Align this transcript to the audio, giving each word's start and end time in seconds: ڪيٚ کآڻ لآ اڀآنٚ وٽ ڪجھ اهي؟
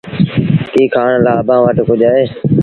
ڪيٚ 0.73 0.91
کآڻ 0.93 1.09
لآ 1.25 1.31
اڀآنٚ 1.41 1.63
وٽ 1.65 1.77
ڪجھ 1.87 2.03
اهي؟ 2.07 2.23